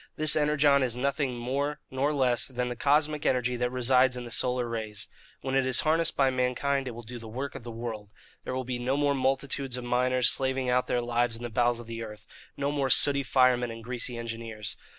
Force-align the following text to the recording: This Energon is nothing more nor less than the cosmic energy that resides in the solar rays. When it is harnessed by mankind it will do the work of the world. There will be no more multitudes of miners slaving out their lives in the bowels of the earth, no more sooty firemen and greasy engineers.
This 0.15 0.35
Energon 0.35 0.81
is 0.81 0.97
nothing 0.97 1.37
more 1.37 1.79
nor 1.91 2.11
less 2.11 2.47
than 2.47 2.69
the 2.69 2.75
cosmic 2.75 3.23
energy 3.23 3.55
that 3.57 3.69
resides 3.69 4.17
in 4.17 4.23
the 4.25 4.31
solar 4.31 4.67
rays. 4.67 5.07
When 5.41 5.53
it 5.53 5.63
is 5.63 5.81
harnessed 5.81 6.17
by 6.17 6.31
mankind 6.31 6.87
it 6.87 6.95
will 6.95 7.03
do 7.03 7.19
the 7.19 7.27
work 7.27 7.53
of 7.53 7.61
the 7.61 7.69
world. 7.69 8.09
There 8.43 8.55
will 8.55 8.63
be 8.63 8.79
no 8.79 8.97
more 8.97 9.13
multitudes 9.13 9.77
of 9.77 9.83
miners 9.83 10.27
slaving 10.31 10.71
out 10.71 10.87
their 10.87 11.01
lives 11.01 11.35
in 11.35 11.43
the 11.43 11.51
bowels 11.51 11.79
of 11.79 11.85
the 11.85 12.01
earth, 12.03 12.25
no 12.57 12.71
more 12.71 12.89
sooty 12.89 13.21
firemen 13.21 13.69
and 13.69 13.83
greasy 13.83 14.17
engineers. 14.17 14.75